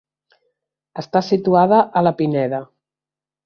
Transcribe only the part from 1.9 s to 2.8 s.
a la Pineda.